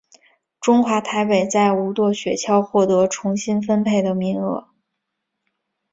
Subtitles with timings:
[0.59, 4.69] 中华台北在无舵雪橇获得重新分配的名额。